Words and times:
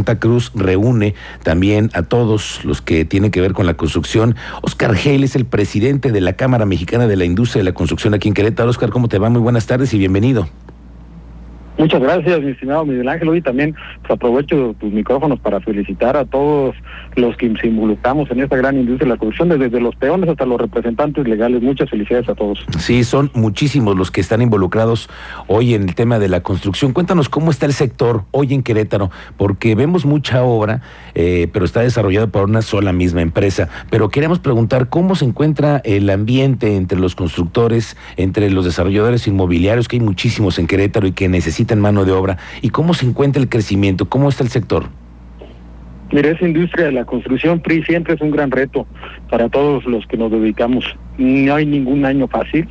Santa 0.00 0.18
Cruz 0.18 0.50
reúne 0.54 1.14
también 1.42 1.90
a 1.92 2.02
todos 2.02 2.64
los 2.64 2.80
que 2.80 3.04
tienen 3.04 3.30
que 3.30 3.42
ver 3.42 3.52
con 3.52 3.66
la 3.66 3.74
construcción. 3.74 4.34
Oscar 4.62 4.94
Gel 4.94 5.24
es 5.24 5.36
el 5.36 5.44
presidente 5.44 6.10
de 6.10 6.22
la 6.22 6.32
Cámara 6.32 6.64
Mexicana 6.64 7.06
de 7.06 7.16
la 7.16 7.26
Industria 7.26 7.60
de 7.60 7.64
la 7.64 7.74
Construcción 7.74 8.14
aquí 8.14 8.28
en 8.28 8.32
Querétaro. 8.32 8.70
Oscar, 8.70 8.88
¿cómo 8.88 9.08
te 9.08 9.18
va? 9.18 9.28
Muy 9.28 9.42
buenas 9.42 9.66
tardes 9.66 9.92
y 9.92 9.98
bienvenido. 9.98 10.48
Muchas 11.78 12.02
gracias, 12.02 12.40
mi 12.40 12.50
estimado 12.50 12.84
Miguel 12.84 13.08
Ángel. 13.08 13.28
Hoy 13.28 13.40
también 13.40 13.74
pues, 14.00 14.10
aprovecho 14.10 14.74
tus 14.78 14.92
micrófonos 14.92 15.40
para 15.40 15.60
felicitar 15.60 16.16
a 16.16 16.24
todos 16.24 16.74
los 17.16 17.36
que 17.36 17.52
se 17.60 17.68
involucramos 17.68 18.30
en 18.30 18.40
esta 18.40 18.56
gran 18.56 18.76
industria 18.76 19.06
de 19.06 19.14
la 19.14 19.18
construcción, 19.18 19.58
desde 19.58 19.80
los 19.80 19.96
peones 19.96 20.28
hasta 20.28 20.44
los 20.44 20.60
representantes 20.60 21.26
legales. 21.26 21.62
Muchas 21.62 21.88
felicidades 21.88 22.28
a 22.28 22.34
todos. 22.34 22.64
Sí, 22.78 23.04
son 23.04 23.30
muchísimos 23.34 23.96
los 23.96 24.10
que 24.10 24.20
están 24.20 24.42
involucrados 24.42 25.08
hoy 25.46 25.74
en 25.74 25.88
el 25.88 25.94
tema 25.94 26.18
de 26.18 26.28
la 26.28 26.42
construcción. 26.42 26.92
Cuéntanos 26.92 27.28
cómo 27.28 27.50
está 27.50 27.66
el 27.66 27.72
sector 27.72 28.24
hoy 28.30 28.52
en 28.52 28.62
Querétaro, 28.62 29.10
porque 29.36 29.74
vemos 29.74 30.04
mucha 30.04 30.42
obra, 30.42 30.82
eh, 31.14 31.48
pero 31.52 31.64
está 31.64 31.80
desarrollado 31.80 32.28
por 32.28 32.44
una 32.44 32.62
sola 32.62 32.92
misma 32.92 33.22
empresa. 33.22 33.68
Pero 33.90 34.10
queremos 34.10 34.38
preguntar 34.38 34.88
cómo 34.88 35.14
se 35.14 35.24
encuentra 35.24 35.80
el 35.84 36.10
ambiente 36.10 36.76
entre 36.76 36.98
los 36.98 37.14
constructores, 37.14 37.96
entre 38.16 38.50
los 38.50 38.64
desarrolladores 38.64 39.26
inmobiliarios, 39.26 39.88
que 39.88 39.96
hay 39.96 40.00
muchísimos 40.00 40.58
en 40.58 40.66
Querétaro 40.66 41.06
y 41.06 41.12
que 41.12 41.28
necesitan 41.28 41.59
en 41.68 41.80
mano 41.80 42.04
de 42.04 42.12
obra 42.12 42.38
y 42.62 42.70
cómo 42.70 42.94
se 42.94 43.06
encuentra 43.06 43.42
el 43.42 43.48
crecimiento, 43.48 44.08
cómo 44.08 44.28
está 44.28 44.42
el 44.42 44.50
sector. 44.50 44.88
Mire, 46.12 46.32
esa 46.32 46.44
industria 46.44 46.86
de 46.86 46.92
la 46.92 47.04
construcción 47.04 47.60
PRI 47.60 47.84
siempre 47.84 48.14
es 48.14 48.20
un 48.20 48.32
gran 48.32 48.50
reto 48.50 48.86
para 49.30 49.48
todos 49.48 49.84
los 49.84 50.06
que 50.06 50.16
nos 50.16 50.30
dedicamos 50.30 50.84
no 51.20 51.54
hay 51.54 51.66
ningún 51.66 52.04
año 52.04 52.26
fácil 52.28 52.66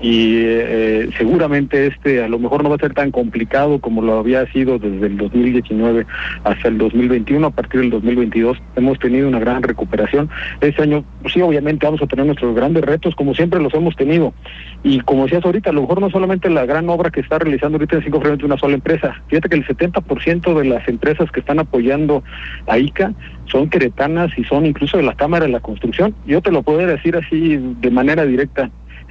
y 0.00 0.36
eh, 0.36 1.08
seguramente 1.16 1.86
este 1.86 2.22
a 2.22 2.28
lo 2.28 2.38
mejor 2.38 2.62
no 2.62 2.68
va 2.68 2.76
a 2.76 2.78
ser 2.78 2.92
tan 2.92 3.12
complicado 3.12 3.78
como 3.78 4.02
lo 4.02 4.18
había 4.18 4.44
sido 4.52 4.78
desde 4.78 5.06
el 5.06 5.16
2019 5.16 6.04
hasta 6.42 6.68
el 6.68 6.78
2021. 6.78 7.46
A 7.46 7.50
partir 7.50 7.80
del 7.82 7.90
2022 7.90 8.58
hemos 8.76 8.98
tenido 8.98 9.28
una 9.28 9.38
gran 9.38 9.62
recuperación. 9.62 10.28
Este 10.60 10.82
año, 10.82 11.04
sí, 11.32 11.40
obviamente 11.40 11.86
vamos 11.86 12.02
a 12.02 12.06
tener 12.06 12.26
nuestros 12.26 12.54
grandes 12.54 12.84
retos 12.84 13.14
como 13.14 13.34
siempre 13.34 13.60
los 13.60 13.72
hemos 13.74 13.94
tenido. 13.94 14.34
Y 14.82 15.00
como 15.00 15.24
decías 15.24 15.44
ahorita, 15.44 15.70
a 15.70 15.72
lo 15.72 15.82
mejor 15.82 16.00
no 16.00 16.10
solamente 16.10 16.50
la 16.50 16.66
gran 16.66 16.88
obra 16.88 17.10
que 17.10 17.20
está 17.20 17.38
realizando 17.38 17.76
ahorita 17.76 17.96
en 17.96 18.04
cinco 18.04 18.20
frentes 18.20 18.44
una 18.44 18.58
sola 18.58 18.74
empresa. 18.74 19.14
Fíjate 19.28 19.48
que 19.48 19.56
el 19.56 19.66
70% 19.66 20.58
de 20.58 20.64
las 20.64 20.86
empresas 20.88 21.30
que 21.30 21.40
están 21.40 21.60
apoyando 21.60 22.24
a 22.66 22.76
ICA 22.76 23.12
son 23.46 23.68
queretanas 23.68 24.30
y 24.36 24.44
son 24.44 24.66
incluso 24.66 24.96
de 24.96 25.02
la 25.02 25.14
Cámara 25.14 25.46
de 25.46 25.52
la 25.52 25.60
Construcción. 25.60 26.14
Yo 26.26 26.40
te 26.40 26.50
lo 26.50 26.62
puedo 26.62 26.78
decir 26.78 27.16
así 27.16 27.56
de 27.56 27.90
manera 27.90 28.24
directa. 28.24 28.70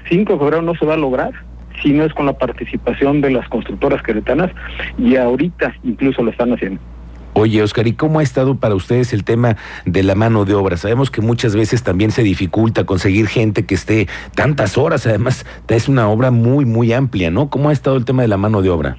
5 0.10 0.34
de 0.34 0.40
febrero 0.40 0.62
no 0.62 0.76
se 0.76 0.86
va 0.86 0.96
a 0.96 0.98
lograr 0.98 1.32
si 1.82 1.92
no 1.92 2.04
es 2.04 2.14
con 2.14 2.26
la 2.26 2.34
participación 2.34 3.22
de 3.22 3.32
las 3.32 3.48
constructoras 3.50 4.02
queretanas 4.04 4.52
y 4.98 5.16
ahorita 5.16 5.76
incluso 5.84 6.24
lo 6.24 6.32
están 6.32 6.54
haciendo. 6.54 6.80
Oye, 7.36 7.64
Oscar, 7.64 7.88
¿y 7.88 7.94
cómo 7.94 8.20
ha 8.20 8.24
estado 8.24 8.56
para 8.56 8.76
ustedes 8.76 9.12
el 9.12 9.24
tema 9.24 9.58
de 9.86 10.04
la 10.04 10.14
mano 10.14 10.46
de 10.46 10.54
obra? 10.54 10.78
Sabemos 10.78 11.10
que 11.10 11.22
muchas 11.22 11.56
veces 11.56 11.82
también 11.82 12.12
se 12.12 12.22
dificulta 12.22 12.86
conseguir 12.86 13.28
gente 13.28 13.66
que 13.66 13.74
esté 13.74 14.08
tantas 14.36 14.78
horas, 14.78 15.08
además 15.08 15.44
es 15.68 15.90
una 15.90 16.08
obra 16.10 16.30
muy, 16.30 16.66
muy 16.66 16.94
amplia, 16.94 17.32
¿no? 17.32 17.50
¿Cómo 17.50 17.70
ha 17.70 17.74
estado 17.74 17.98
el 17.98 18.06
tema 18.06 18.22
de 18.22 18.28
la 18.28 18.38
mano 18.38 18.62
de 18.62 18.70
obra? 18.70 18.98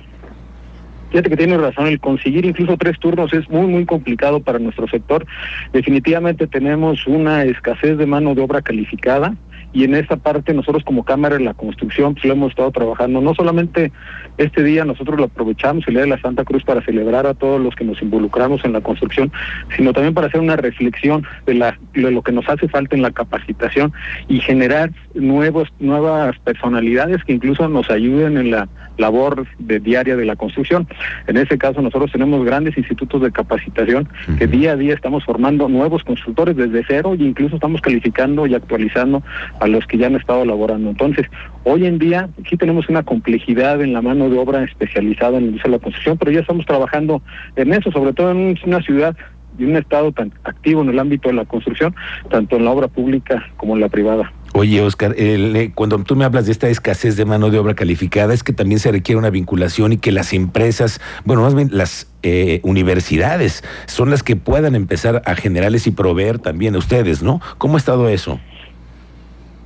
Fíjate 1.14 1.30
que 1.30 1.36
tiene 1.36 1.56
razón, 1.56 1.86
el 1.86 2.00
conseguir 2.00 2.44
incluso 2.44 2.76
tres 2.76 2.98
turnos 2.98 3.32
es 3.32 3.48
muy, 3.48 3.68
muy 3.68 3.84
complicado 3.84 4.40
para 4.40 4.58
nuestro 4.58 4.88
sector. 4.88 5.24
Definitivamente 5.72 6.48
tenemos 6.48 7.06
una 7.06 7.44
escasez 7.44 7.96
de 7.96 8.04
mano 8.04 8.34
de 8.34 8.42
obra 8.42 8.62
calificada 8.62 9.32
y 9.74 9.82
en 9.84 9.94
esta 9.94 10.16
parte 10.16 10.54
nosotros 10.54 10.84
como 10.84 11.04
Cámara 11.04 11.36
de 11.36 11.44
la 11.44 11.52
Construcción 11.52 12.14
pues 12.14 12.24
lo 12.24 12.32
hemos 12.32 12.50
estado 12.50 12.70
trabajando. 12.70 13.20
No 13.20 13.34
solamente 13.34 13.92
este 14.38 14.62
día 14.62 14.84
nosotros 14.84 15.18
lo 15.18 15.24
aprovechamos, 15.24 15.86
el 15.88 15.94
Día 15.94 16.04
de 16.04 16.08
la 16.08 16.20
Santa 16.20 16.44
Cruz, 16.44 16.62
para 16.62 16.82
celebrar 16.82 17.26
a 17.26 17.34
todos 17.34 17.60
los 17.60 17.74
que 17.74 17.84
nos 17.84 18.00
involucramos 18.00 18.64
en 18.64 18.72
la 18.72 18.80
construcción, 18.80 19.32
sino 19.76 19.92
también 19.92 20.14
para 20.14 20.28
hacer 20.28 20.40
una 20.40 20.56
reflexión 20.56 21.26
de, 21.44 21.54
la, 21.54 21.76
de 21.92 22.10
lo 22.10 22.22
que 22.22 22.32
nos 22.32 22.48
hace 22.48 22.68
falta 22.68 22.94
en 22.94 23.02
la 23.02 23.10
capacitación 23.10 23.92
y 24.28 24.38
generar 24.38 24.92
nuevos, 25.14 25.68
nuevas 25.80 26.38
personalidades 26.38 27.24
que 27.24 27.32
incluso 27.32 27.68
nos 27.68 27.90
ayuden 27.90 28.38
en 28.38 28.52
la 28.52 28.68
labor 28.96 29.46
de 29.58 29.80
diaria 29.80 30.16
de 30.16 30.24
la 30.24 30.36
construcción. 30.36 30.86
En 31.26 31.36
ese 31.36 31.58
caso 31.58 31.82
nosotros 31.82 32.12
tenemos 32.12 32.44
grandes 32.44 32.76
institutos 32.78 33.22
de 33.22 33.32
capacitación 33.32 34.08
que 34.38 34.46
día 34.46 34.72
a 34.72 34.76
día 34.76 34.94
estamos 34.94 35.24
formando 35.24 35.68
nuevos 35.68 36.04
constructores 36.04 36.56
desde 36.56 36.84
cero 36.86 37.14
e 37.18 37.22
incluso 37.22 37.56
estamos 37.56 37.80
calificando 37.80 38.46
y 38.46 38.54
actualizando 38.54 39.22
a 39.64 39.66
los 39.66 39.86
que 39.86 39.96
ya 39.96 40.08
han 40.08 40.16
estado 40.16 40.44
laborando. 40.44 40.90
Entonces, 40.90 41.26
hoy 41.64 41.86
en 41.86 41.98
día 41.98 42.28
sí 42.50 42.58
tenemos 42.58 42.86
una 42.90 43.02
complejidad 43.02 43.80
en 43.80 43.94
la 43.94 44.02
mano 44.02 44.28
de 44.28 44.38
obra 44.38 44.62
especializada 44.62 45.38
en 45.38 45.56
la 45.56 45.78
construcción, 45.78 46.18
pero 46.18 46.30
ya 46.30 46.40
estamos 46.40 46.66
trabajando 46.66 47.22
en 47.56 47.72
eso, 47.72 47.90
sobre 47.90 48.12
todo 48.12 48.30
en 48.30 48.58
una 48.66 48.82
ciudad 48.82 49.16
y 49.58 49.64
un 49.64 49.76
estado 49.76 50.12
tan 50.12 50.32
activo 50.44 50.82
en 50.82 50.90
el 50.90 50.98
ámbito 50.98 51.30
de 51.30 51.34
la 51.36 51.46
construcción, 51.46 51.94
tanto 52.28 52.56
en 52.56 52.66
la 52.66 52.72
obra 52.72 52.88
pública 52.88 53.42
como 53.56 53.74
en 53.74 53.80
la 53.80 53.88
privada. 53.88 54.30
Oye, 54.52 54.82
Oscar, 54.82 55.14
eh, 55.16 55.72
cuando 55.74 55.98
tú 56.04 56.14
me 56.14 56.26
hablas 56.26 56.44
de 56.44 56.52
esta 56.52 56.68
escasez 56.68 57.16
de 57.16 57.24
mano 57.24 57.48
de 57.50 57.58
obra 57.58 57.74
calificada, 57.74 58.34
es 58.34 58.44
que 58.44 58.52
también 58.52 58.80
se 58.80 58.92
requiere 58.92 59.18
una 59.18 59.30
vinculación 59.30 59.94
y 59.94 59.96
que 59.96 60.12
las 60.12 60.34
empresas, 60.34 61.00
bueno, 61.24 61.42
más 61.42 61.54
bien 61.54 61.70
las 61.72 62.06
eh, 62.22 62.60
universidades, 62.64 63.64
son 63.86 64.10
las 64.10 64.22
que 64.22 64.36
puedan 64.36 64.74
empezar 64.74 65.22
a 65.24 65.34
generarles 65.34 65.86
y 65.86 65.90
proveer 65.90 66.38
también 66.38 66.74
a 66.74 66.78
ustedes, 66.78 67.22
¿no? 67.22 67.40
¿Cómo 67.56 67.76
ha 67.76 67.78
estado 67.78 68.08
eso? 68.10 68.38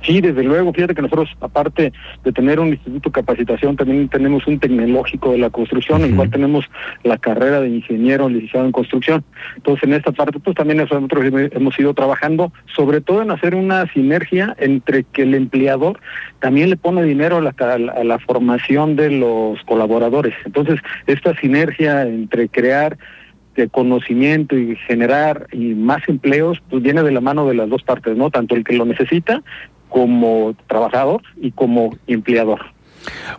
Sí, 0.01 0.21
desde 0.21 0.43
luego, 0.43 0.71
fíjate 0.71 0.95
que 0.95 1.01
nosotros, 1.01 1.29
aparte 1.41 1.91
de 2.23 2.31
tener 2.31 2.59
un 2.59 2.69
instituto 2.69 3.09
de 3.09 3.13
capacitación, 3.13 3.75
también 3.75 4.07
tenemos 4.07 4.47
un 4.47 4.57
tecnológico 4.59 5.31
de 5.31 5.39
la 5.39 5.49
construcción, 5.49 6.03
en 6.03 6.11
el 6.11 6.15
cual 6.15 6.29
tenemos 6.29 6.65
la 7.03 7.17
carrera 7.17 7.59
de 7.59 7.69
ingeniero 7.69 8.29
licenciado 8.29 8.65
en 8.65 8.71
construcción. 8.71 9.25
Entonces, 9.57 9.83
en 9.83 9.93
esta 9.93 10.11
parte, 10.11 10.39
pues 10.39 10.55
también 10.55 10.77
nosotros 10.77 11.25
hemos 11.51 11.77
ido 11.79 11.93
trabajando, 11.93 12.53
sobre 12.75 13.01
todo 13.01 13.21
en 13.21 13.31
hacer 13.31 13.55
una 13.55 13.91
sinergia 13.91 14.55
entre 14.57 15.03
que 15.03 15.23
el 15.23 15.35
empleador 15.35 15.99
también 16.39 16.69
le 16.69 16.77
pone 16.77 17.03
dinero 17.03 17.37
a 17.37 17.41
la, 17.41 17.53
a 17.59 18.03
la 18.03 18.19
formación 18.19 18.95
de 18.95 19.11
los 19.11 19.61
colaboradores. 19.63 20.33
Entonces, 20.45 20.79
esta 21.07 21.35
sinergia 21.35 22.03
entre 22.03 22.47
crear 22.47 22.97
de 23.55 23.67
conocimiento 23.67 24.57
y 24.57 24.77
generar 24.87 25.47
y 25.51 25.75
más 25.75 26.07
empleos, 26.07 26.61
pues 26.69 26.81
viene 26.81 27.03
de 27.03 27.11
la 27.11 27.19
mano 27.19 27.45
de 27.45 27.55
las 27.55 27.67
dos 27.69 27.83
partes, 27.83 28.15
¿no? 28.15 28.29
Tanto 28.29 28.55
el 28.55 28.63
que 28.63 28.77
lo 28.77 28.85
necesita 28.85 29.43
como 29.89 30.55
trabajador 30.67 31.21
y 31.41 31.51
como 31.51 31.95
empleador. 32.07 32.59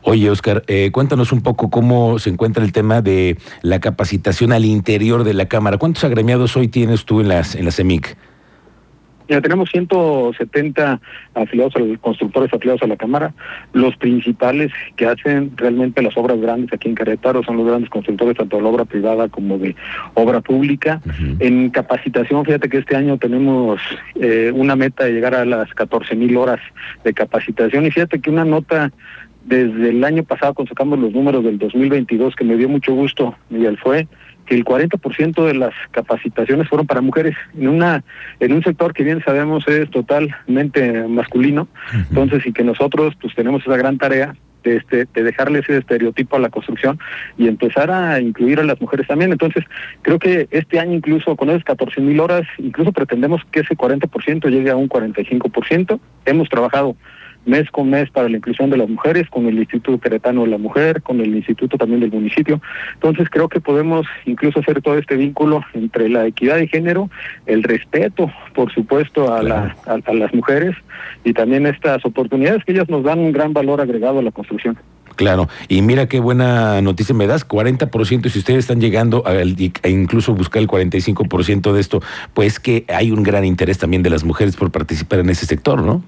Oye, 0.02 0.30
Oscar, 0.30 0.64
eh, 0.66 0.90
cuéntanos 0.92 1.32
un 1.32 1.42
poco 1.42 1.70
cómo 1.70 2.18
se 2.18 2.30
encuentra 2.30 2.64
el 2.64 2.72
tema 2.72 3.02
de 3.02 3.36
la 3.62 3.80
capacitación 3.80 4.52
al 4.52 4.64
interior 4.64 5.24
de 5.24 5.34
la 5.34 5.46
Cámara. 5.46 5.78
¿Cuántos 5.78 6.04
agremiados 6.04 6.56
hoy 6.56 6.68
tienes 6.68 7.04
tú 7.04 7.20
en 7.20 7.28
las 7.28 7.54
en 7.54 7.66
la 7.66 7.70
CEMIC? 7.70 8.16
Ya 9.30 9.40
tenemos 9.40 9.70
170 9.70 11.00
afiliados, 11.34 11.74
constructores 12.00 12.52
afiliados 12.52 12.82
a 12.82 12.88
la 12.88 12.96
Cámara. 12.96 13.32
Los 13.72 13.96
principales 13.96 14.72
que 14.96 15.06
hacen 15.06 15.52
realmente 15.56 16.02
las 16.02 16.16
obras 16.16 16.40
grandes 16.40 16.72
aquí 16.72 16.88
en 16.88 16.96
Querétaro 16.96 17.44
son 17.44 17.56
los 17.56 17.66
grandes 17.66 17.90
constructores, 17.90 18.36
tanto 18.36 18.56
de 18.56 18.62
la 18.64 18.68
obra 18.68 18.84
privada 18.86 19.28
como 19.28 19.56
de 19.56 19.76
obra 20.14 20.40
pública. 20.40 21.00
En 21.38 21.70
capacitación, 21.70 22.44
fíjate 22.44 22.68
que 22.68 22.78
este 22.78 22.96
año 22.96 23.18
tenemos 23.18 23.80
eh, 24.16 24.50
una 24.52 24.74
meta 24.74 25.04
de 25.04 25.12
llegar 25.12 25.36
a 25.36 25.44
las 25.44 25.72
14 25.74 26.16
mil 26.16 26.36
horas 26.36 26.58
de 27.04 27.14
capacitación. 27.14 27.86
Y 27.86 27.92
fíjate 27.92 28.20
que 28.20 28.30
una 28.30 28.44
nota 28.44 28.90
desde 29.44 29.90
el 29.90 30.02
año 30.02 30.24
pasado, 30.24 30.54
cuando 30.54 30.70
sacamos 30.70 30.98
los 30.98 31.12
números 31.12 31.44
del 31.44 31.56
2022, 31.56 32.34
que 32.34 32.44
me 32.44 32.56
dio 32.56 32.68
mucho 32.68 32.94
gusto, 32.94 33.36
Miguel, 33.48 33.78
fue 33.78 34.08
que 34.50 34.56
el 34.56 34.64
40% 34.64 35.46
de 35.46 35.54
las 35.54 35.72
capacitaciones 35.92 36.68
fueron 36.68 36.84
para 36.84 37.00
mujeres 37.00 37.36
en 37.56 37.68
una 37.68 38.02
en 38.40 38.52
un 38.52 38.64
sector 38.64 38.92
que 38.92 39.04
bien 39.04 39.22
sabemos 39.24 39.66
es 39.68 39.88
totalmente 39.90 41.06
masculino. 41.06 41.68
Entonces, 41.92 42.44
y 42.44 42.52
que 42.52 42.64
nosotros 42.64 43.14
pues 43.20 43.32
tenemos 43.36 43.62
esa 43.62 43.76
gran 43.76 43.96
tarea 43.96 44.34
de, 44.64 44.78
este, 44.78 45.06
de 45.14 45.22
dejarle 45.22 45.60
ese 45.60 45.78
estereotipo 45.78 46.34
a 46.34 46.40
la 46.40 46.48
construcción 46.48 46.98
y 47.38 47.46
empezar 47.46 47.92
a 47.92 48.20
incluir 48.20 48.58
a 48.58 48.64
las 48.64 48.80
mujeres 48.80 49.06
también. 49.06 49.30
Entonces, 49.30 49.64
creo 50.02 50.18
que 50.18 50.48
este 50.50 50.80
año 50.80 50.94
incluso 50.94 51.36
con 51.36 51.48
esas 51.50 51.62
14 51.62 52.00
mil 52.00 52.18
horas, 52.18 52.42
incluso 52.58 52.90
pretendemos 52.90 53.42
que 53.52 53.60
ese 53.60 53.76
40% 53.76 54.48
llegue 54.50 54.70
a 54.70 54.76
un 54.76 54.88
45%. 54.88 56.00
Hemos 56.26 56.48
trabajado 56.48 56.96
mes 57.46 57.70
con 57.70 57.90
mes 57.90 58.10
para 58.10 58.28
la 58.28 58.36
inclusión 58.36 58.70
de 58.70 58.76
las 58.76 58.88
mujeres, 58.88 59.28
con 59.30 59.46
el 59.46 59.58
Instituto 59.58 59.98
Queretano 59.98 60.42
de 60.42 60.48
la 60.48 60.58
Mujer, 60.58 61.02
con 61.02 61.20
el 61.20 61.34
Instituto 61.34 61.78
también 61.78 62.00
del 62.00 62.12
municipio. 62.12 62.60
Entonces 62.94 63.28
creo 63.30 63.48
que 63.48 63.60
podemos 63.60 64.06
incluso 64.26 64.60
hacer 64.60 64.82
todo 64.82 64.98
este 64.98 65.16
vínculo 65.16 65.62
entre 65.74 66.08
la 66.08 66.26
equidad 66.26 66.56
de 66.56 66.68
género, 66.68 67.10
el 67.46 67.62
respeto, 67.62 68.30
por 68.54 68.72
supuesto, 68.72 69.32
a, 69.32 69.40
a, 69.40 70.12
las 70.14 70.34
mujeres 70.34 70.76
y 71.24 71.32
también 71.32 71.66
estas 71.66 72.04
oportunidades 72.04 72.64
que 72.64 72.72
ellas 72.72 72.88
nos 72.88 73.04
dan 73.04 73.18
un 73.18 73.32
gran 73.32 73.52
valor 73.52 73.80
agregado 73.80 74.18
a 74.18 74.22
la 74.22 74.30
construcción. 74.30 74.76
Claro, 75.16 75.48
y 75.68 75.82
mira 75.82 76.06
qué 76.06 76.18
buena 76.18 76.80
noticia 76.80 77.14
me 77.14 77.26
das, 77.26 77.46
40%, 77.46 78.28
si 78.28 78.38
ustedes 78.38 78.60
están 78.60 78.80
llegando 78.80 79.22
a, 79.26 79.32
a 79.32 79.88
incluso 79.88 80.34
buscar 80.34 80.62
el 80.62 80.68
45% 80.68 81.72
de 81.72 81.80
esto, 81.80 82.00
pues 82.32 82.58
que 82.58 82.84
hay 82.88 83.10
un 83.10 83.22
gran 83.22 83.44
interés 83.44 83.76
también 83.76 84.02
de 84.02 84.08
las 84.08 84.24
mujeres 84.24 84.56
por 84.56 84.70
participar 84.70 85.18
en 85.18 85.28
ese 85.28 85.44
sector, 85.44 85.82
¿no? 85.82 86.02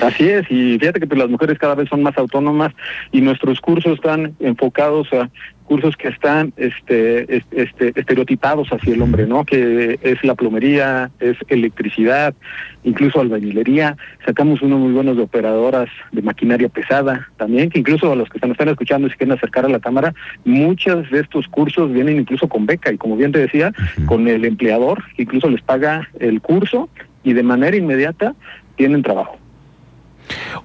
Así 0.00 0.28
es, 0.28 0.44
y 0.50 0.78
fíjate 0.78 1.00
que 1.00 1.06
pues, 1.06 1.18
las 1.18 1.30
mujeres 1.30 1.58
cada 1.58 1.74
vez 1.74 1.88
son 1.88 2.02
más 2.02 2.16
autónomas 2.18 2.72
y 3.12 3.20
nuestros 3.20 3.60
cursos 3.60 3.94
están 3.94 4.34
enfocados 4.40 5.12
a 5.12 5.30
cursos 5.64 5.96
que 5.96 6.08
están 6.08 6.52
este, 6.56 7.42
este, 7.50 7.92
estereotipados 7.98 8.68
hacia 8.68 8.94
el 8.94 9.02
hombre, 9.02 9.26
¿no? 9.26 9.44
Que 9.44 9.98
es 10.02 10.22
la 10.22 10.34
plomería, 10.34 11.10
es 11.20 11.36
electricidad, 11.48 12.34
incluso 12.82 13.20
albañilería. 13.20 13.96
Sacamos 14.26 14.60
unos 14.62 14.78
muy 14.80 14.92
buenos 14.92 15.16
de 15.16 15.22
operadoras 15.22 15.88
de 16.12 16.22
maquinaria 16.22 16.68
pesada 16.68 17.28
también, 17.38 17.70
que 17.70 17.78
incluso 17.78 18.12
a 18.12 18.16
los 18.16 18.28
que 18.28 18.38
están, 18.38 18.50
están 18.50 18.68
escuchando 18.68 19.06
y 19.06 19.10
se 19.10 19.16
quieren 19.16 19.36
acercar 19.36 19.64
a 19.64 19.68
la 19.68 19.80
cámara, 19.80 20.14
muchos 20.44 21.10
de 21.10 21.20
estos 21.20 21.48
cursos 21.48 21.90
vienen 21.92 22.18
incluso 22.18 22.48
con 22.48 22.66
beca 22.66 22.92
y 22.92 22.98
como 22.98 23.16
bien 23.16 23.32
te 23.32 23.38
decía, 23.38 23.72
con 24.06 24.28
el 24.28 24.44
empleador, 24.44 25.02
que 25.16 25.22
incluso 25.22 25.48
les 25.48 25.62
paga 25.62 26.10
el 26.20 26.40
curso 26.42 26.90
y 27.22 27.32
de 27.32 27.42
manera 27.42 27.76
inmediata 27.76 28.34
tienen 28.76 29.02
trabajo. 29.02 29.38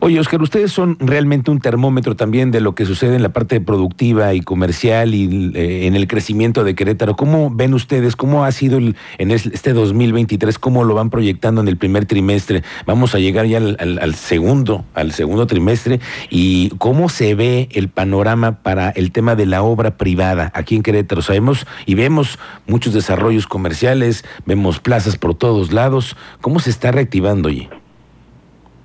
Oye, 0.02 0.20
Oscar, 0.20 0.42
ustedes 0.42 0.72
son 0.72 0.96
realmente 1.00 1.52
un 1.52 1.60
termómetro 1.60 2.16
también 2.16 2.52
de 2.52 2.62
lo 2.62 2.74
que 2.74 2.86
sucede 2.86 3.16
en 3.16 3.24
la 3.24 3.30
parte 3.30 3.60
productiva 3.60 4.34
y 4.34 4.42
comercial 4.42 5.14
y 5.14 5.52
eh, 5.56 5.88
en 5.88 5.96
el 5.96 6.08
crecimiento 6.08 6.64
de 6.64 6.76
Querétaro. 6.76 7.16
¿Cómo 7.16 7.52
ven 7.54 7.74
ustedes? 7.74 8.16
¿Cómo 8.16 8.46
ha 8.46 8.52
sido 8.52 8.78
en 8.78 9.32
este 9.32 9.74
2023? 9.74 10.58
¿Cómo 10.58 10.84
lo 10.84 10.94
van 10.94 11.10
proyectando 11.10 11.62
en 11.62 11.68
el 11.68 11.78
primer 11.78 12.06
trimestre? 12.06 12.64
Vamos 12.86 13.14
a 13.14 13.20
llegar 13.20 13.46
ya 13.46 13.58
al, 13.58 14.16
segundo, 14.16 14.86
al 14.94 15.12
segundo 15.12 15.48
trimestre. 15.48 16.00
¿Y 16.30 16.70
cómo 16.78 17.10
se 17.10 17.36
ve 17.36 17.68
el 17.74 17.90
panorama 17.90 18.62
para 18.64 18.90
el 18.92 19.12
tema 19.12 19.36
de 19.36 19.46
la 19.46 19.64
obra 19.64 19.98
privada 19.98 20.52
aquí 20.56 20.76
en 20.76 20.84
Querétaro? 20.84 21.22
Sabemos 21.22 21.68
y 21.86 21.96
vemos 21.96 22.40
muchos 22.68 22.94
desarrollos 22.94 23.48
comerciales, 23.48 24.24
vemos 24.46 24.80
plazas 24.80 25.18
por 25.18 25.36
todos 25.36 25.74
lados. 25.74 26.16
¿Cómo 26.42 26.60
se 26.60 26.70
está 26.70 26.92
reactivando 26.92 27.50
allí? 27.50 27.68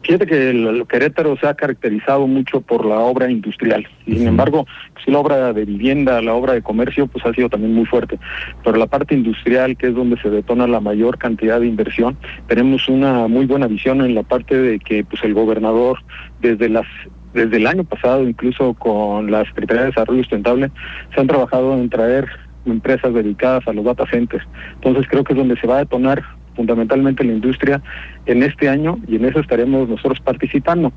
Fíjate 0.05 0.27
que 0.27 0.51
el, 0.51 0.87
Querétaro 0.87 1.37
se 1.39 1.47
ha 1.47 1.55
caracterizado 1.55 2.27
mucho 2.27 2.61
por 2.61 2.85
la 2.85 2.99
obra 2.99 3.31
industrial. 3.31 3.87
Sin 4.05 4.27
embargo, 4.27 4.67
pues, 4.93 5.09
la 5.09 5.19
obra 5.19 5.53
de 5.55 5.65
vivienda, 5.65 6.21
la 6.21 6.35
obra 6.35 6.53
de 6.53 6.63
comercio, 6.63 7.07
pues 7.07 7.25
ha 7.25 7.33
sido 7.33 7.49
también 7.49 7.75
muy 7.75 7.87
fuerte. 7.87 8.19
Pero 8.63 8.77
la 8.77 8.87
parte 8.87 9.15
industrial, 9.15 9.77
que 9.79 9.89
es 9.89 9.95
donde 9.95 10.21
se 10.21 10.29
detona 10.29 10.67
la 10.67 10.81
mayor 10.81 11.17
cantidad 11.17 11.59
de 11.59 11.67
inversión, 11.67 12.19
tenemos 12.49 12.87
una 12.89 13.29
muy 13.29 13.47
buena 13.47 13.67
visión 13.67 14.03
en 14.03 14.15
la 14.15 14.23
parte 14.23 14.57
de 14.57 14.79
que 14.79 15.05
pues 15.05 15.25
el 15.25 15.33
gobernador 15.33 15.99
desde 16.41 16.69
las 16.69 16.87
desde 17.33 17.57
el 17.57 17.67
año 17.67 17.83
pasado, 17.83 18.23
incluso 18.23 18.75
con 18.75 19.29
la 19.31 19.45
Secretaría 19.45 19.83
de 19.83 19.89
Desarrollo 19.89 20.21
Sustentable, 20.21 20.71
se 21.13 21.21
han 21.21 21.27
trabajado 21.27 21.75
en 21.75 21.91
traer 21.91 22.29
empresas 22.65 23.13
dedicadas 23.13 23.67
a 23.67 23.73
los 23.73 23.85
data 23.85 24.07
centers. 24.09 24.47
Entonces 24.75 25.07
creo 25.09 25.25
que 25.25 25.33
es 25.33 25.39
donde 25.39 25.59
se 25.59 25.67
va 25.67 25.77
a 25.77 25.79
detonar 25.81 26.23
fundamentalmente 26.55 27.25
la 27.25 27.33
industria 27.33 27.83
en 28.27 28.43
este 28.43 28.69
año 28.69 28.99
y 29.07 29.17
en 29.17 29.25
eso 29.25 29.41
estaremos 29.41 29.89
nosotros 29.89 30.21
participando. 30.21 30.93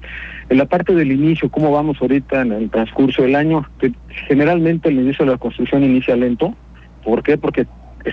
En 0.50 0.58
la 0.58 0.66
parte 0.66 0.94
del 0.94 1.12
inicio, 1.12 1.50
¿cómo 1.50 1.72
vamos 1.72 1.98
ahorita 2.02 2.42
en 2.42 2.52
el 2.54 2.70
transcurso 2.70 3.24
del 3.24 3.36
año? 3.36 3.68
Generalmente 4.28 4.90
el 4.90 5.00
inicio 5.00 5.26
de 5.26 5.32
la 5.32 5.38
construcción 5.38 5.84
inicia 5.84 6.16
lento. 6.16 6.56
¿Por 7.04 7.24
qué? 7.24 7.38
Porque 7.38 7.66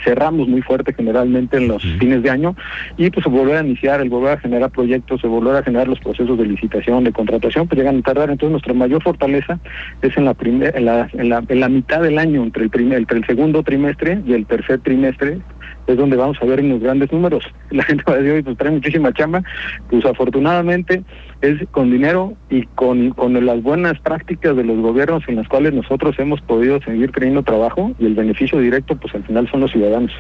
cerramos 0.02 0.48
muy 0.48 0.62
fuerte 0.62 0.92
generalmente 0.92 1.56
en 1.56 1.68
los 1.68 1.82
fines 1.82 2.22
de 2.22 2.30
año 2.30 2.56
y 2.96 3.10
pues 3.10 3.26
volver 3.26 3.56
a 3.56 3.64
iniciar, 3.64 4.00
el 4.00 4.10
volver 4.10 4.32
a 4.32 4.40
generar 4.40 4.70
proyectos, 4.70 5.22
el 5.24 5.30
volver 5.30 5.56
a 5.56 5.62
generar 5.62 5.88
los 5.88 6.00
procesos 6.00 6.38
de 6.38 6.46
licitación, 6.46 7.04
de 7.04 7.12
contratación, 7.12 7.68
pues 7.68 7.78
llegan 7.78 7.98
a 7.98 8.02
tardar. 8.02 8.30
Entonces 8.30 8.52
nuestra 8.52 8.74
mayor 8.74 9.02
fortaleza 9.02 9.58
es 10.02 10.16
en 10.16 10.24
la, 10.24 10.34
primer, 10.34 10.76
en 10.76 10.86
la, 10.86 11.08
en 11.12 11.28
la, 11.28 11.44
en 11.46 11.60
la 11.60 11.68
mitad 11.68 12.02
del 12.02 12.18
año, 12.18 12.42
entre 12.42 12.64
el, 12.64 12.70
primer, 12.70 12.98
entre 12.98 13.18
el 13.18 13.26
segundo 13.26 13.62
trimestre 13.62 14.20
y 14.26 14.32
el 14.32 14.46
tercer 14.46 14.80
trimestre, 14.80 15.38
es 15.86 15.96
donde 15.96 16.16
vamos 16.16 16.36
a 16.40 16.44
ver 16.44 16.60
unos 16.60 16.80
grandes 16.80 17.12
números. 17.12 17.44
La 17.70 17.82
gente 17.82 18.04
va 18.08 18.14
a 18.14 18.18
decir, 18.18 18.44
pues 18.44 18.56
trae 18.56 18.70
muchísima 18.70 19.12
chamba. 19.12 19.42
Pues 19.90 20.04
afortunadamente 20.04 21.02
es 21.40 21.66
con 21.70 21.90
dinero 21.90 22.34
y 22.48 22.62
con, 22.74 23.10
con 23.10 23.44
las 23.44 23.62
buenas 23.62 23.98
prácticas 24.00 24.56
de 24.56 24.64
los 24.64 24.78
gobiernos 24.78 25.22
en 25.28 25.36
las 25.36 25.48
cuales 25.48 25.74
nosotros 25.74 26.16
hemos 26.18 26.40
podido 26.40 26.80
seguir 26.80 27.12
teniendo 27.12 27.42
trabajo 27.42 27.92
y 27.98 28.06
el 28.06 28.14
beneficio 28.14 28.58
directo 28.58 28.96
pues 28.96 29.14
al 29.14 29.24
final 29.24 29.50
son 29.50 29.60
los 29.60 29.70
ciudadanos. 29.70 30.12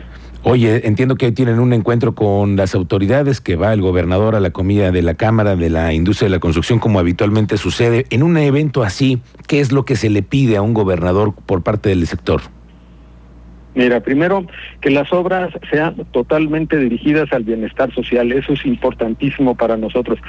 Oye, 0.42 0.86
entiendo 0.86 1.16
que 1.16 1.32
tienen 1.32 1.58
un 1.58 1.72
encuentro 1.72 2.14
con 2.14 2.56
las 2.56 2.74
autoridades, 2.74 3.40
que 3.40 3.56
va 3.56 3.72
el 3.72 3.80
gobernador 3.80 4.34
a 4.34 4.40
la 4.40 4.50
comida 4.50 4.90
de 4.90 5.00
la 5.00 5.14
Cámara 5.14 5.56
de 5.56 5.70
la 5.70 5.94
Industria 5.94 6.26
de 6.26 6.36
la 6.36 6.40
Construcción, 6.40 6.78
como 6.78 6.98
habitualmente 6.98 7.56
sucede. 7.56 8.04
En 8.10 8.22
un 8.22 8.36
evento 8.36 8.82
así, 8.82 9.20
¿qué 9.46 9.60
es 9.60 9.72
lo 9.72 9.86
que 9.86 9.96
se 9.96 10.10
le 10.10 10.22
pide 10.22 10.58
a 10.58 10.62
un 10.62 10.74
gobernador 10.74 11.32
por 11.46 11.62
parte 11.62 11.88
del 11.88 12.06
sector? 12.06 12.42
Mira, 13.74 14.00
primero, 14.00 14.46
que 14.80 14.90
las 14.90 15.12
obras 15.12 15.52
sean 15.70 15.96
totalmente 16.12 16.78
dirigidas 16.78 17.32
al 17.32 17.42
bienestar 17.42 17.92
social, 17.92 18.30
eso 18.30 18.52
es 18.52 18.64
importantísimo 18.64 19.56
para 19.56 19.76
nosotros, 19.76 20.20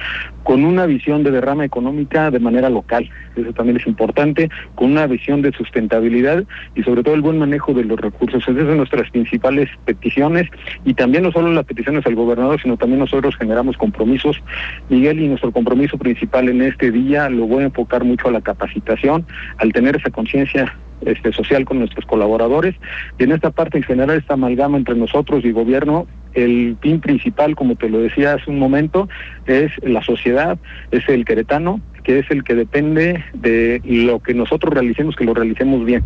con 0.44 0.66
una 0.66 0.88
visión 0.88 1.24
de 1.24 1.30
derrama 1.30 1.64
económica 1.64 2.32
de 2.32 2.40
manera 2.40 2.70
local, 2.70 3.08
eso 3.36 3.54
también 3.54 3.78
es 3.78 3.86
importante, 3.86 4.50
con 4.74 4.92
una 4.92 5.06
visión 5.06 5.44
de 5.44 5.52
sustentabilidad 5.52 6.44
y 6.74 6.84
sobre 6.84 7.04
todo 7.04 7.14
el 7.14 7.22
buen 7.22 7.38
manejo 7.38 7.74
de 7.74 7.84
los 7.84 8.00
recursos. 8.00 8.42
Esas 8.48 8.64
son 8.64 8.78
nuestras 8.78 9.12
principales 9.12 9.70
peticiones 9.86 10.50
y 10.84 10.94
también 10.94 11.24
no 11.24 11.32
solo 11.32 11.52
las 11.54 11.66
peticiones 11.66 12.06
al 12.06 12.16
gobernador, 12.16 12.60
sino 12.62 12.78
también 12.78 13.00
nosotros 13.00 13.36
generamos 13.38 13.78
compromisos. 13.78 14.42
Miguel, 14.90 15.20
y 15.20 15.28
nuestro 15.28 15.52
compromiso 15.52 15.98
principal 15.98 16.50
en 16.50 16.62
este 16.62 16.92
día 16.92 17.30
lo 17.30 17.46
voy 17.46 17.64
a 17.64 17.68
enfocar 17.68 18.04
mucho 18.04 18.30
a 18.30 18.32
la 18.32 18.42
capacitación, 18.42 19.26
al 19.58 19.72
tener 19.72 19.96
esa 19.96 20.10
conciencia 20.10 20.76
este, 21.02 21.32
social 21.32 21.66
con 21.66 21.80
nuestros 21.80 22.06
colaboradores. 22.06 22.76
Y 23.18 23.24
en 23.24 23.32
esta 23.32 23.52
parte, 23.52 23.78
en 23.78 23.84
general, 23.84 24.18
esta 24.18 24.36
amalgama 24.36 24.78
entre 24.78 24.96
nosotros 24.96 25.44
y 25.46 25.52
gobierno, 25.52 26.08
el 26.34 26.78
fin 26.82 27.00
principal, 27.00 27.56
como 27.56 27.76
te 27.76 27.90
lo 27.90 28.00
decía 28.00 28.34
hace 28.34 28.52
un 28.52 28.60
momento, 28.60 29.08
es 29.46 29.72
la 29.84 30.04
sociedad, 30.04 30.58
es 30.92 31.08
el 31.08 31.26
queretano, 31.26 31.80
que 32.04 32.20
es 32.20 32.30
el 32.30 32.44
que 32.44 32.56
depende 32.56 33.24
de 33.34 33.82
lo 33.84 34.20
que 34.20 34.34
nosotros 34.34 34.74
realicemos, 34.74 35.16
que 35.16 35.26
lo 35.26 35.34
realicemos 35.34 35.84
bien. 35.86 36.04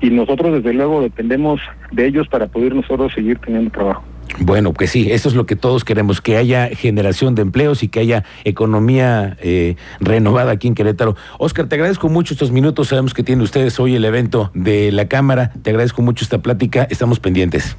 Y 0.00 0.10
nosotros, 0.10 0.54
desde 0.54 0.72
luego, 0.72 1.02
dependemos 1.02 1.60
de 1.90 2.06
ellos 2.06 2.28
para 2.28 2.46
poder 2.46 2.74
nosotros 2.74 3.12
seguir 3.12 3.38
teniendo 3.38 3.70
trabajo. 3.70 4.04
Bueno, 4.38 4.72
pues 4.72 4.90
sí, 4.90 5.10
eso 5.12 5.28
es 5.28 5.34
lo 5.34 5.46
que 5.46 5.56
todos 5.56 5.84
queremos, 5.84 6.20
que 6.20 6.36
haya 6.36 6.68
generación 6.68 7.34
de 7.34 7.42
empleos 7.42 7.82
y 7.82 7.88
que 7.88 8.00
haya 8.00 8.24
economía 8.44 9.36
eh, 9.40 9.76
renovada 10.00 10.52
aquí 10.52 10.68
en 10.68 10.74
Querétaro. 10.74 11.16
Oscar, 11.38 11.68
te 11.68 11.74
agradezco 11.74 12.08
mucho 12.08 12.34
estos 12.34 12.50
minutos, 12.50 12.88
sabemos 12.88 13.14
que 13.14 13.22
tienen 13.22 13.42
ustedes 13.42 13.78
hoy 13.78 13.94
el 13.94 14.04
evento 14.04 14.50
de 14.54 14.90
la 14.90 15.06
Cámara, 15.06 15.52
te 15.62 15.70
agradezco 15.70 16.02
mucho 16.02 16.24
esta 16.24 16.38
plática, 16.38 16.86
estamos 16.90 17.20
pendientes. 17.20 17.76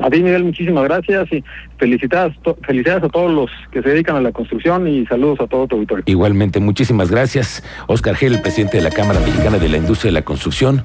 A 0.00 0.10
ti, 0.10 0.22
Miguel, 0.22 0.44
muchísimas 0.44 0.84
gracias 0.84 1.32
y 1.32 1.44
felicidades, 1.78 2.34
felicidades 2.66 3.04
a 3.04 3.08
todos 3.08 3.30
los 3.30 3.50
que 3.70 3.82
se 3.82 3.90
dedican 3.90 4.16
a 4.16 4.20
la 4.20 4.32
construcción 4.32 4.88
y 4.88 5.06
saludos 5.06 5.40
a 5.40 5.46
todo 5.46 5.68
tu 5.68 5.76
auditorio. 5.76 6.02
Igualmente, 6.06 6.58
muchísimas 6.60 7.10
gracias. 7.10 7.62
Oscar 7.86 8.16
Gel, 8.16 8.40
presidente 8.40 8.78
de 8.78 8.82
la 8.82 8.90
Cámara 8.90 9.20
Mexicana 9.20 9.58
de 9.58 9.68
la 9.68 9.76
Industria 9.76 10.08
de 10.08 10.14
la 10.14 10.22
Construcción. 10.22 10.82